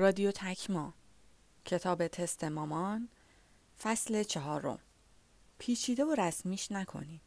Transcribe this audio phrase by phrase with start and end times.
[0.00, 0.94] رادیو تکما
[1.64, 3.08] کتاب تست مامان
[3.82, 4.78] فصل چهارم.
[5.58, 7.20] پیچیده و رسمیش نکنی.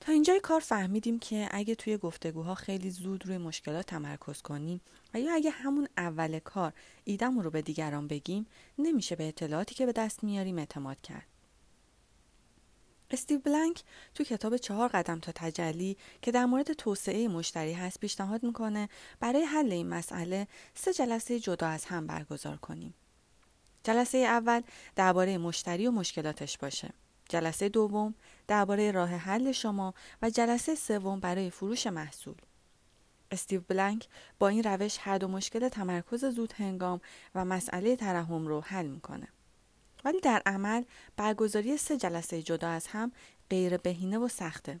[0.00, 4.80] تا اینجای کار فهمیدیم که اگه توی گفتگوها خیلی زود روی مشکلات تمرکز کنیم
[5.14, 6.72] و یا اگه همون اول کار
[7.04, 8.46] ایدمون رو به دیگران بگیم
[8.78, 11.26] نمیشه به اطلاعاتی که به دست میاریم اعتماد کرد.
[13.10, 13.82] استیو بلنک
[14.14, 18.88] تو کتاب چهار قدم تا تجلی که در مورد توسعه مشتری هست پیشنهاد می‌کنه
[19.20, 22.94] برای حل این مسئله سه جلسه جدا از هم برگزار کنیم.
[23.84, 24.62] جلسه اول
[24.96, 26.90] درباره مشتری و مشکلاتش باشه.
[27.28, 28.14] جلسه دوم
[28.46, 32.36] درباره راه حل شما و جلسه سوم برای فروش محصول.
[33.30, 37.00] استیو بلنک با این روش هر دو مشکل تمرکز زود هنگام
[37.34, 39.28] و مسئله ترحم رو حل می‌کنه.
[40.04, 40.84] ولی در عمل
[41.16, 43.12] برگزاری سه جلسه جدا از هم
[43.50, 44.80] غیر بهینه و سخته.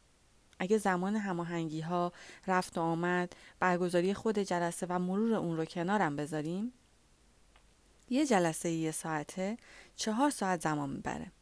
[0.58, 2.12] اگه زمان هماهنگی ها،
[2.46, 6.72] رفت و آمد، برگزاری خود جلسه و مرور اون رو کنارم بذاریم،
[8.10, 9.56] یه جلسه یه ساعته
[9.96, 11.32] چهار ساعت زمان می‌بره.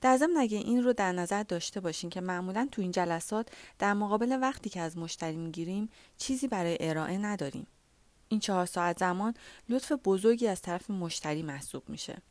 [0.00, 3.94] در ضمن اگه این رو در نظر داشته باشین که معمولا تو این جلسات در
[3.94, 7.66] مقابل وقتی که از مشتری می‌گیریم چیزی برای ارائه نداریم.
[8.28, 9.34] این چهار ساعت زمان
[9.68, 12.22] لطف بزرگی از طرف مشتری محسوب میشه.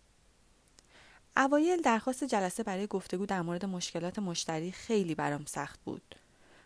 [1.38, 6.16] اوایل درخواست جلسه برای گفتگو در مورد مشکلات مشتری خیلی برام سخت بود.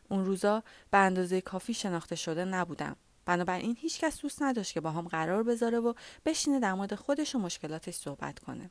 [0.10, 2.96] اون روزا به اندازه کافی شناخته شده نبودم.
[3.26, 5.94] بنابراین هیچکس دوست نداشت که با هم قرار بذاره و
[6.26, 8.70] بشینه در مورد خودش و مشکلاتش صحبت کنه.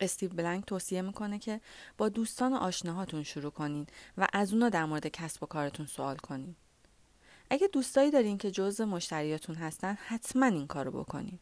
[0.00, 1.60] استیو بلنک توصیه می‌کنه که
[1.98, 3.86] با دوستان و آشناهاتون شروع کنین
[4.18, 6.56] و از اونا در مورد کسب و کارتون سوال کنین.
[7.50, 11.38] اگه دوستایی دارین که جزء مشتریاتون هستن حتما این کارو بکنین.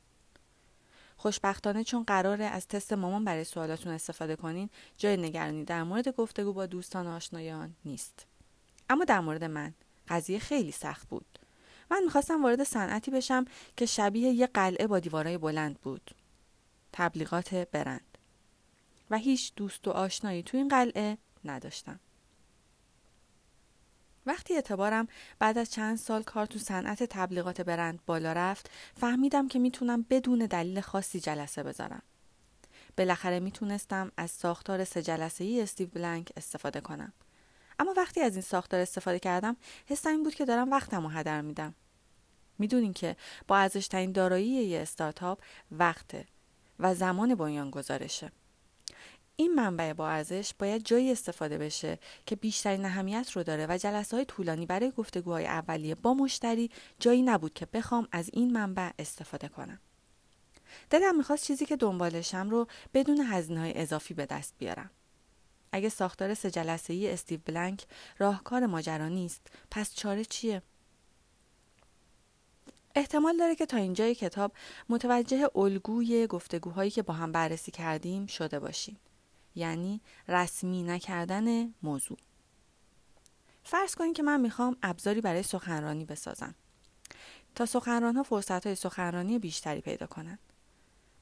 [1.20, 6.52] خوشبختانه چون قراره از تست مامان برای سوالاتون استفاده کنین جای نگرانی در مورد گفتگو
[6.52, 8.26] با دوستان و آشنایان نیست.
[8.90, 9.74] اما در مورد من
[10.08, 11.38] قضیه خیلی سخت بود.
[11.90, 13.44] من می‌خواستم وارد صنعتی بشم
[13.76, 16.10] که شبیه یه قلعه با دیوارای بلند بود.
[16.92, 18.18] تبلیغات برند.
[19.10, 22.00] و هیچ دوست و آشنایی تو این قلعه نداشتم.
[24.26, 25.08] وقتی اعتبارم
[25.38, 28.70] بعد از چند سال کار تو صنعت تبلیغات برند بالا رفت
[29.00, 32.02] فهمیدم که می‌تونم بدون دلیل خاصی جلسه بذارم.
[32.96, 37.12] بالاخره می‌تونستم از ساختار سه جلسه ای استیو بلنک استفاده کنم.
[37.78, 41.40] اما وقتی از این ساختار استفاده کردم حسم این بود که دارم وقتم رو هدر
[41.40, 41.74] میدم.
[42.58, 43.16] می‌دونین که
[43.48, 45.42] با ارزشترین دارایی یه استارتاپ
[45.72, 46.26] وقته
[46.78, 48.32] و زمان بنیان گذارشه
[49.40, 54.16] این منبع با ارزش باید جایی استفاده بشه که بیشترین اهمیت رو داره و جلسه
[54.16, 59.48] های طولانی برای گفتگوهای اولیه با مشتری جایی نبود که بخوام از این منبع استفاده
[59.48, 59.78] کنم.
[60.90, 64.90] دلم می‌خواست چیزی که دنبالشم رو بدون هزینه های اضافی به دست بیارم.
[65.72, 67.86] اگه ساختار سه جلسه ای استیو بلنک
[68.18, 70.62] راهکار ماجرا نیست پس چاره چیه؟
[72.94, 74.52] احتمال داره که تا اینجای کتاب
[74.88, 78.98] متوجه الگوی گفتگوهایی که با هم بررسی کردیم شده باشیم.
[79.54, 82.18] یعنی رسمی نکردن موضوع
[83.64, 86.54] فرض کنید که من می‌خوام ابزاری برای سخنرانی بسازم
[87.54, 90.38] تا سخنران ها فرصت های سخنرانی بیشتری پیدا کنند.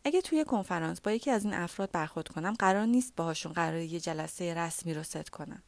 [0.05, 4.01] اگه توی کنفرانس با یکی از این افراد برخورد کنم قرار نیست باهاشون قرار یه
[4.01, 5.63] جلسه رسمی رو ست کنم.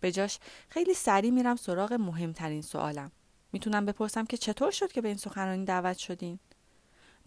[0.00, 3.12] به جاش خیلی سریع میرم سراغ مهمترین سوالم.
[3.52, 6.38] می‌تونم بپرسم که چطور شد که به این سخنرانی دعوت شدین؟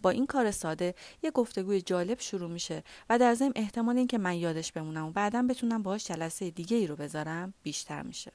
[0.02, 4.36] با این کار ساده یه گفتگوی جالب شروع میشه و در ضمن احتمال اینکه من
[4.36, 8.32] یادش بمونم و بعدا بتونم باهاش جلسه دیگه ای رو بذارم بیشتر میشه.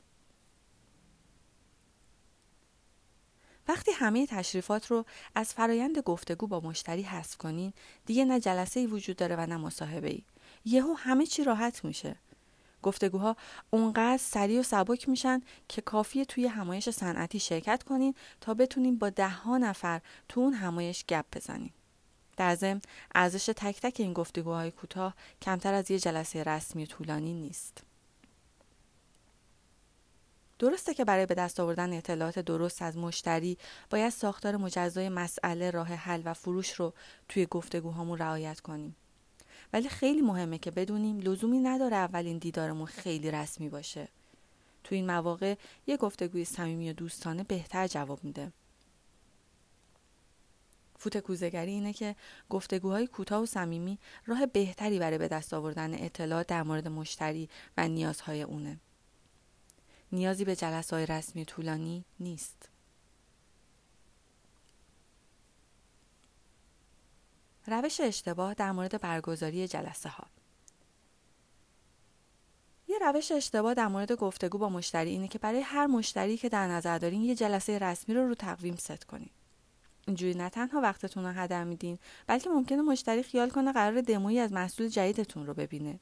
[3.68, 5.06] وقتی همه تشریفات رو
[5.36, 7.74] از فرایند گفتگو با مشتری حذف کنین
[8.06, 10.24] دیگه نه جلسه ای وجود داره و نه مصاحبه ای
[10.66, 12.16] یهو همه چی راحت میشه.
[12.86, 13.36] گفتگوها
[13.70, 19.10] اونقدر سریع و سبک میشن که کافیه توی همایش صنعتی شرکت کنین تا بتونین با
[19.10, 21.72] ده ها نفر تو اون همایش گپ بزنین.
[22.38, 22.82] در ضمن
[23.16, 27.84] ارزش تک تک این گفتگوهای کوتاه کمتر از یه جلسه رسمی و طولانی نیست.
[30.60, 33.58] درسته که برای به دست آوردن اطلاعات درست از مشتری
[33.90, 36.94] باید ساختار مجزای مسئله راه حل و فروش رو
[37.30, 38.96] توی گفتگوهامون رعایت کنیم.
[39.74, 44.08] ولی خیلی مهمه که بدونیم لزومی نداره اولین دیدارمون خیلی رسمی باشه.
[44.84, 45.56] تو این مواقع
[45.88, 48.52] یه گفتگوی صمیمی و دوستانه بهتر جواب میده.
[50.98, 52.16] فوت کوزگری اینه که
[52.50, 57.88] گفتگوهای کوتاه و صمیمی راه بهتری برای به دست آوردن اطلاعات در مورد مشتری و
[57.88, 58.80] نیازهای اونه.
[60.12, 62.70] نیازی به جلسه های رسمی طولانی نیست.
[67.68, 70.28] روش اشتباه در مورد برگزاری جلسه ها
[72.88, 76.68] یه روش اشتباه در مورد گفتگو با مشتری اینه که برای هر مشتری که در
[76.68, 79.30] نظر دارین یه جلسه رسمی رو رو تقویم ست کنین.
[80.08, 84.54] اینجوری نه تنها وقتتون رو هدر میدین بلکه ممکنه مشتری خیال کنه قرار دمویی از
[84.54, 86.00] محصول جدیدتون رو ببینه.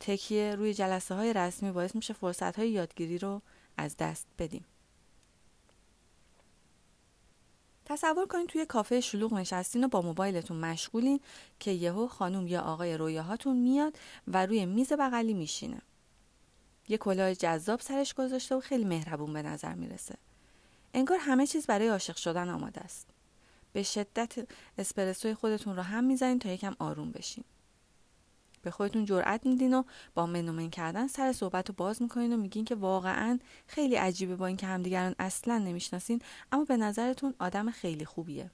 [0.00, 3.42] تکیه روی جلسه های رسمی باعث میشه فرصت های یادگیری رو
[3.76, 4.64] از دست بدیم
[7.90, 11.20] تصور کنید توی کافه شلوغ نشستین و با موبایلتون مشغولین
[11.60, 13.98] که یهو خانم یا آقای رویاهاتون میاد
[14.28, 15.82] و روی میز بغلی میشینه.
[16.88, 20.14] یه کلاه جذاب سرش گذاشته و خیلی مهربون به نظر می‌رسه.
[20.94, 23.06] انگار همه چیز برای عاشق شدن آماده است.
[23.72, 24.48] به شدت
[24.78, 27.44] اسپرسوی خودتون رو هم می‌زنین تا یکم آروم بشین.
[28.62, 29.82] به خودتون جرأت میدین و
[30.14, 34.46] با منومن کردن سر صحبت رو باز می‌کنین و میگین که واقعا خیلی عجیبه با
[34.46, 36.22] اینکه همدیگران اصلا نمی‌شناسین
[36.52, 38.50] اما به نظرتون آدم خیلی خوبیه.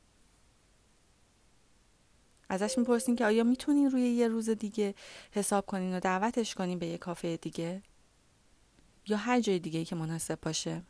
[2.49, 4.95] ازش می‌پرسین که آیا می‌تونین روی یه روز دیگه
[5.33, 7.83] حساب کنین و دعوتش کنین به یه کافه دیگه؟
[9.07, 10.83] یا هر جای دیگه که مناسب باشه؟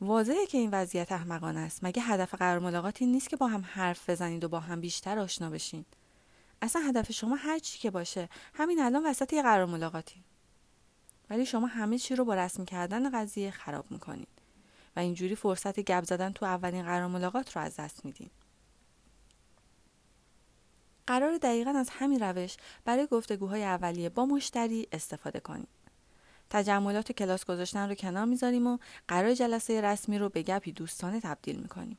[0.00, 1.84] واضحه که این وضعیت احمقانه است.
[1.84, 5.18] مگه هدف قرار ملاقات این نیست که با هم حرف بزنید و با هم بیشتر
[5.18, 5.84] آشنا بشین؟
[6.62, 8.28] اصلا هدف شما هر چی که باشه.
[8.54, 10.24] همین الان وسط یه قرار ملاقاتی.
[11.30, 14.28] ولی شما همه چی رو با رسم کردن قضیه خراب می‌کنید.
[14.96, 18.30] و اینجوری فرصت گپ زدن تو اولین قرار ملاقات رو از دست میدین.
[21.06, 25.68] قرار دقیقا از همین روش برای گفتگوهای اولیه با مشتری استفاده کنید.
[26.50, 28.78] تجملات و کلاس گذاشتن رو کنار می‌ذاریم و
[29.08, 31.98] قرار جلسه رسمی رو به گپی دوستانه تبدیل می‌کنیم.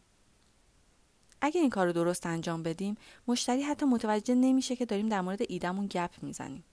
[1.46, 2.98] اگه این کار رو درست انجام بدیم
[3.28, 6.64] مشتری حتی متوجه نمیشه که داریم در مورد ایدمون گپ می‌زنیم.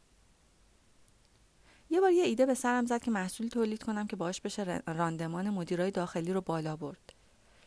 [1.90, 5.50] یه بار یه ایده به سرم زد که محصولی تولید کنم که باش بشه راندمان
[5.50, 7.12] مدیرای داخلی رو بالا برد.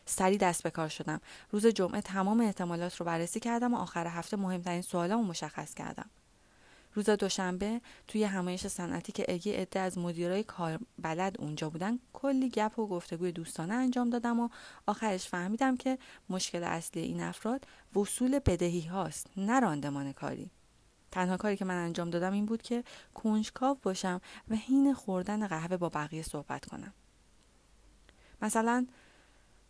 [0.06, 1.20] سری دست به کار شدم.
[1.50, 6.10] روز جمعه تمام احتمالات رو بررسی کردم و آخر هفته مهمترین سوالامو مشخص کردم.
[6.94, 12.48] روز دوشنبه توی همایش صنعتی که اگه عده از مدیرای کار بلد اونجا بودن کلی
[12.48, 14.48] گپ و گفتگوی دوستانه انجام دادم و
[14.86, 15.98] آخرش فهمیدم که
[16.30, 20.50] مشکل اصلی این افراد وصول بدهی هاست نه راندمان کاری.
[21.10, 25.76] تنها کاری که من انجام دادم این بود که کنجکاو باشم و حین خوردن قهوه
[25.76, 26.92] با بقیه صحبت کنم.
[28.42, 28.86] مثلا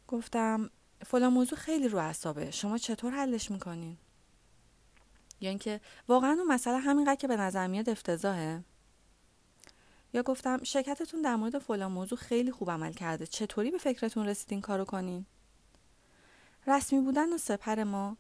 [0.09, 0.71] گفتم
[1.07, 3.97] فلان موضوع خیلی رو اعصابه شما چطور حلش می‌کنین؟
[5.41, 8.65] یا اینکه واقعا اون مسئله همینقدر که به نظر میاد افتضاحه.
[10.13, 13.27] یا گفتم شرکتتون در مورد فلان موضوع خیلی خوب عمل کرده.
[13.27, 15.27] چطوری به فکرتون رسیدین کارو کنین؟
[16.67, 18.17] رسمی بودن و سپر ما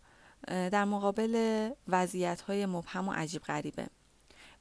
[0.48, 3.86] در مقابل وضعیت های مبهم و عجیب غریبه.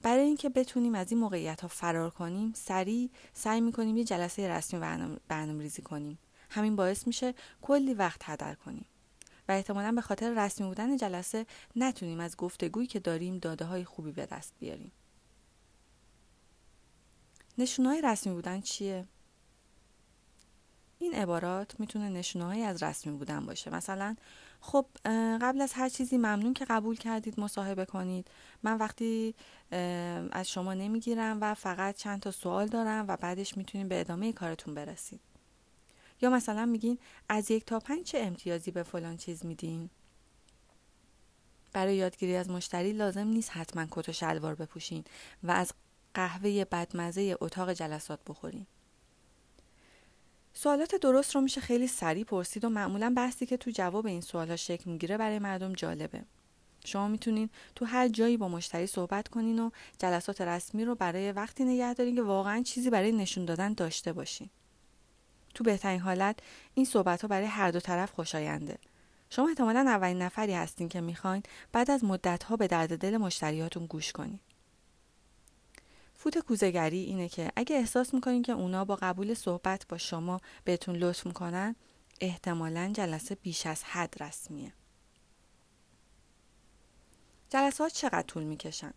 [0.01, 4.79] برای اینکه بتونیم از این موقعیت ها فرار کنیم سریع سعی می‌کنیم یه جلسه رسمی
[5.27, 6.19] برنامه ریزی کنیم.
[6.49, 8.85] همین باعث میشه کلی وقت هدر کنیم.
[9.53, 11.45] احتمالا به خاطر رسمی بودن جلسه
[11.75, 14.91] نتونیم از گفتگویی که داریم داده های خوبی به دست بیاریم.
[17.57, 19.07] نشونه رسمی بودن چیه؟
[20.99, 24.15] این عبارات می‌تونه نشونه از رسمی بودن باشه مثلا
[24.61, 24.85] خب
[25.41, 28.27] قبل از هر چیزی ممنون که قبول کردید مصاحبه کنید
[28.63, 29.35] من وقتی
[30.31, 34.73] از شما نمی‌گیرم و فقط چند تا سوال دارم و بعدش می‌تونیم به ادامه کارتون
[34.73, 35.32] برسید
[36.23, 36.99] یا مثلا میگین
[37.29, 39.89] از یک تا پنج چه امتیازی به فلان چیز میدین؟
[41.73, 45.03] برای یادگیری از مشتری لازم نیست حتما کت و شلوار بپوشین
[45.43, 45.71] و از
[46.13, 48.65] قهوه بدمزه اتاق جلسات بخورین.
[50.53, 54.55] سوالات درست رو میشه خیلی سریع پرسید و معمولا بحثی که تو جواب این سوالات
[54.55, 56.23] شکل می‌گیره برای مردم جالبه.
[56.85, 61.63] شما می‌تونین تو هر جایی با مشتری صحبت کنین و جلسات رسمی رو برای وقتی
[61.63, 64.49] نگه دارین که واقعا چیزی برای نشون دادن داشته باشین.
[65.53, 66.39] تو بهترین حالت
[66.73, 68.77] این صحبت ها برای هر دو طرف خوشاینده.
[69.29, 73.85] شما احتمالا اولین نفری هستین که می‌خواین بعد از مدت ها به درد دل مشتریاتون
[73.85, 74.39] گوش کنید
[76.15, 80.95] فوت کوزگری اینه که اگه احساس می‌کنین که اونا با قبول صحبت با شما بهتون
[80.95, 81.75] لطف می‌کنن
[82.21, 84.73] احتمالا جلسه بیش از حد رسمیه.
[87.49, 88.93] جلسات چقدر طول می‌کشن؟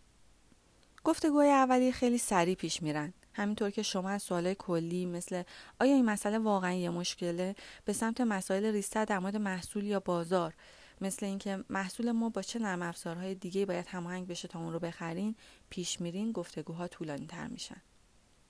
[1.03, 3.13] گفتگوهای اولی خیلی سریع پیش میرن.
[3.37, 5.43] همینطور که شما از سوالای کلی مثل
[5.79, 10.53] آیا این مسئله واقعا یه مشکله به سمت مسائل ریستر در مورد محصول یا بازار.
[11.01, 14.79] مثل اینکه محصول ما با چه نرم افزارهای دیگه باید هماهنگ بشه تا اون رو
[14.79, 15.35] بخرین
[15.69, 17.81] پیش میرین گفتگوها طولانی تر میشن.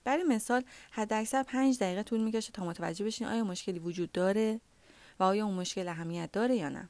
[0.04, 4.60] برای مثال حداکثر پنج دقیقه طول می‌کشه تا متوجه بشین آیا مشکلی وجود داره
[5.20, 6.88] و آیا اون مشکل اهمیت داره یا نه.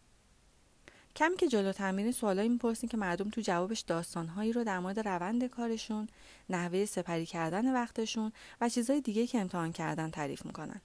[1.18, 5.46] کمی که جلوتر میرین سوالایی می‌پرسین که مردم تو جوابش داستانهایی رو در مورد روند
[5.46, 6.08] کارشون
[6.50, 10.80] نحوه سپری کردن وقتشون و چیزهای دیگه که امتحان کردن تعریف می‌کنن.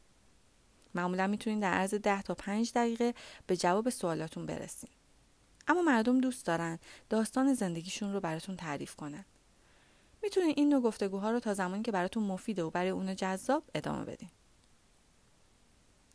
[0.95, 3.13] معمولا می‌تونین در عرض ده تا پنج دقیقه
[3.47, 4.89] به جواب سوالاتون برسین.
[5.67, 9.25] اما مردم دوست دارن داستان زندگیشون رو براتون تعریف کنن.
[10.23, 14.05] می‌تونین این نوع گفتگوها رو تا زمانی که براتون مفیده و برای اون جذاب ادامه
[14.05, 14.29] بدین.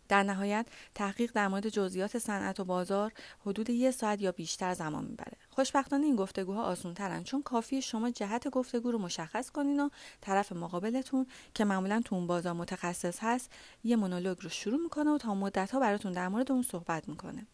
[0.08, 5.04] در نهایت تحقیق در مورد جزئیات صنعت و بازار حدود یک ساعت یا بیشتر زمان
[5.04, 5.36] می‌بره.
[5.50, 9.88] خوشبختانه این گفتگوها آسون ترن چون کافی شما جهت گفتگو رو مشخص کنین و
[10.20, 13.52] طرف مقابلتون که معمولا تو اون بازار متخصص هست
[13.84, 17.46] یه مونولوگ رو شروع می‌کنه و تا مدت ها براتون در مورد اون صحبت می‌کنه.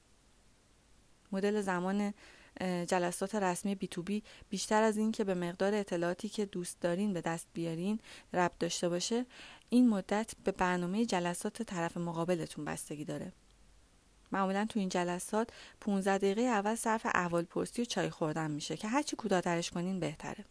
[1.33, 2.15] مدل زمان
[2.61, 7.13] جلسات رسمی بی تو بی بیشتر از این که به مقدار اطلاعاتی که دوست دارین
[7.13, 8.01] به دست بیارین
[8.33, 9.27] ربط داشته باشه
[9.75, 13.33] این مدت به برنامه جلسات طرف مقابلتون بستگی داره.
[14.33, 15.51] معمولا تو این جلسات
[15.81, 20.45] 15 دقیقه اول صرف احوال پرسی و چای خوردن میشه که هرچی کوتاه‌ترش کنین بهتره.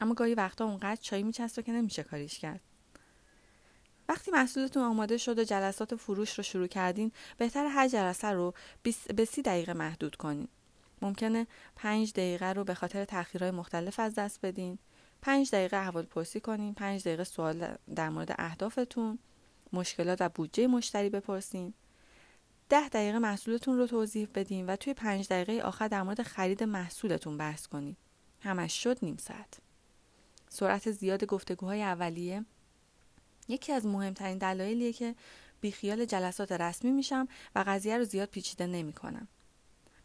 [0.00, 2.60] اما گاهی وقتا اونقدر چای میچسبه که نمیشه کاریش کرد.
[4.08, 8.54] وقتی محصولتون آماده شد و جلسات فروش رو شروع کردین بهتر هر جلسه رو
[9.16, 10.48] به سی دقیقه محدود کنین.
[11.02, 11.46] ممکنه
[11.76, 14.78] پنج دقیقه رو به خاطر تاخیرهای مختلف از دست بدین.
[15.22, 19.18] پنج دقیقه احوال پرسی کنین پنج دقیقه سوال در مورد اهدافتون
[19.72, 21.74] مشکلات و بودجه مشتری بپرسین.
[22.68, 27.36] ده دقیقه محصولتون رو توضیح بدین و توی پنج دقیقه آخر در مورد خرید محصولتون
[27.36, 27.96] بحث کنید
[28.40, 29.58] همش شد نیم ساعت.
[30.48, 32.44] سرعت زیاد گفتگوهای اولیه.
[33.48, 35.14] یکی از مهمترین دلایلیه که
[35.60, 39.28] بیخیال جلسات رسمی میشم و قضیه رو زیاد پیچیده نمی‌کنم.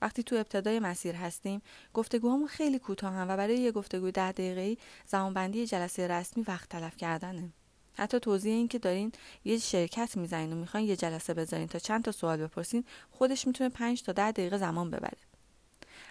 [0.04, 1.62] وقتی تو ابتدای مسیر هستیم
[1.94, 7.54] گفتگوهامون خیلی کوتاهن و برای یه گفتگوی ده دقیقه‌ای زمانبندی جلسه رسمی وقت تلف کردنه.
[7.94, 9.12] حتی توضیح این که دارین
[9.46, 13.70] یه شرکت می‌زنین و می‌خواین یه جلسه بذارین تا چند تا سوال بپرسین خودش می‌تونه
[13.70, 15.18] 5 تا ده دقیقه زمان ببره.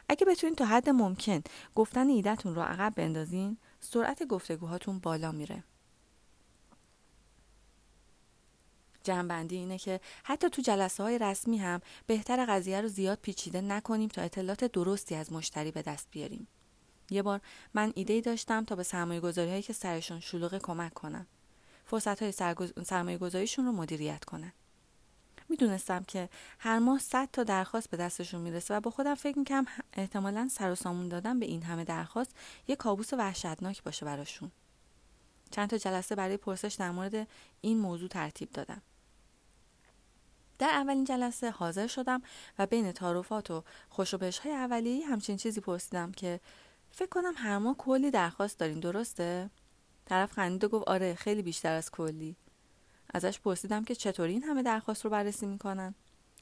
[0.09, 1.43] اگه بتونین تا حد ممکن
[1.75, 5.65] گفتن ایدهتون رو عقب بندازین سرعت گفتگوهاتون بالا میره.
[9.05, 14.09] جنبندی اینه که حتی تو جلسه های رسمی هم بهتر قضیه رو زیاد پیچیده نکنیم
[14.09, 16.49] تا اطلاعات درستی از مشتری به دست بیاریم.
[17.11, 17.41] یه بار
[17.75, 21.27] من ایده داشتم تا به سرمایه گذاری هایی که سرشون شلوغه کمک کنم.
[21.87, 22.33] فرصت های
[22.85, 24.53] سرمایه گذاریشون رو مدیریت کنن.
[25.49, 26.29] می‌دونستم که
[26.59, 30.71] هر ماه 100 تا درخواست به دستشون می‌رسه و با خودم فکر می‌کنم احتمالا سر
[30.73, 32.37] و سامون دادن به این همه درخواست
[32.69, 34.53] یه کابوس وحشتناک باشه براشون.
[35.51, 37.29] چند تا جلسه برای پرسش در مورد
[37.61, 38.83] این موضوع ترتیب دادم.
[40.63, 42.23] در اولین جلسه حاضر شدم
[42.59, 46.41] و بین تعارفات و خوشوبش های اولیه همچین چیزی پرسیدم که
[46.93, 49.51] فکر کنم هر ماه کلی درخواست دارین درسته؟
[50.05, 52.37] طرف خندید و گفت آره خیلی بیشتر از کلی.
[53.15, 55.95] ازش پرسیدم که چطوری این همه درخواست رو بررسی می‌کنن؟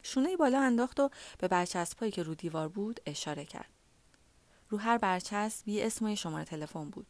[0.03, 3.71] شونه بالا انداخت و به برچسبهایی که رو دیوار بود اشاره کرد.
[4.69, 7.07] رو هر برچسب یه اسم شماره تلفن بود.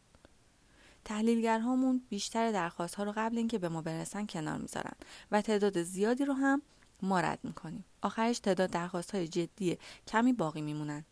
[1.04, 4.94] تحلیلگرهامون بیشتر درخواست ها رو قبل اینکه به ما برسن کنار می‌ذارن
[5.30, 6.62] و تعداد زیادی رو هم
[7.02, 7.84] ما رد می‌کنیم.
[8.02, 11.04] آخرش تعداد درخواست های جدی کمی باقی میمونن.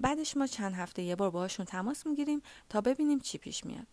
[0.00, 3.86] بعدش ما چند هفته یه بار باهاشون تماس می‌گیریم تا ببینیم چی پیش میاد.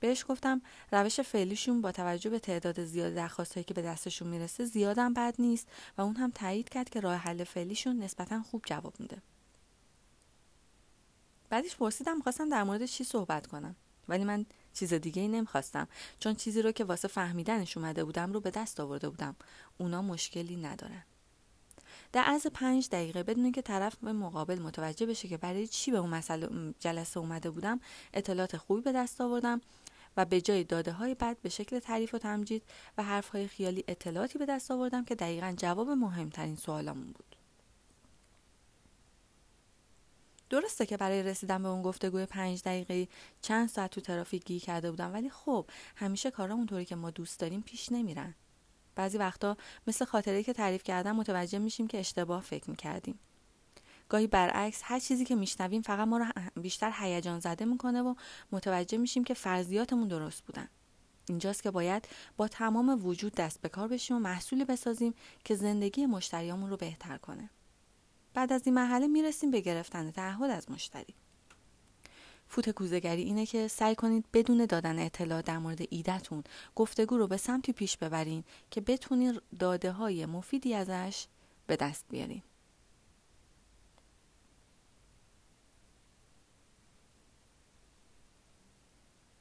[0.00, 5.14] بهش گفتم روش فعلیشون با توجه به تعداد زیاد درخواستهایی که به دستشون می‌رسه زیادم
[5.14, 5.68] بد نیست
[5.98, 9.22] و اون هم تایید کرد که راه حل فعلیشون نسبتا خوب جواب میده.
[11.50, 13.76] بعدش پرسیدم خواستم در مورد چی صحبت کنم.
[14.08, 15.88] ولی من چیز دیگه ای نمی‌خواستم.
[16.20, 19.36] چون چیزی رو که واسه فهمیدنش اومده بودم رو به دست آورده بودم.
[19.78, 21.02] اونا مشکلی ندارن.
[22.12, 25.98] در عرض پنج دقیقه بدون که طرف به مقابل متوجه بشه که برای چی به
[25.98, 27.80] اون مسئله جلسه اومده بودم
[28.14, 29.60] اطلاعات خوبی به دست آوردم
[30.16, 32.62] و به جای داده های بد به شکل تعریف و تمجید
[32.98, 37.31] و حرف های خیالی اطلاعاتی به دست آوردم که دقیقا جواب مهمترین سوالمون بود.
[40.52, 43.08] درسته که برای رسیدن به اون گفتگوی پنج دقیقه
[43.42, 45.66] چند ساعت تو ترافیک گیر کرده بودم ولی خب
[45.96, 48.34] همیشه کارا اونطوری که ما دوست داریم پیش نمیرن.
[48.94, 49.56] بعضی وقتا
[49.86, 53.18] مثل خاطره که تعریف کردم متوجه میشیم که اشتباه فکر می‌کردیم.
[54.08, 56.26] گاهی برعکس هر چیزی که میشنویم فقط ما رو
[56.62, 58.14] بیشتر هیجان زده می‌کنه و
[58.52, 60.68] متوجه میشیم که فرضیاتمون درست بودن.
[61.28, 66.06] اینجاست که باید با تمام وجود دست به کار بشیم و محصولی بسازیم که زندگی
[66.06, 67.50] مشتریامون رو بهتر کنه.
[68.34, 71.14] بعد از این مرحله می‌رسیم به گرفتن تعهد از مشتری.
[72.48, 77.36] فوت کوزگری اینه که سعی کنید بدون دادن اطلاع در مورد ایدهتون گفتگو رو به
[77.36, 81.26] سمتی پیش ببرین که بتونید داده های مفیدی ازش
[81.66, 82.42] به دست بیارین.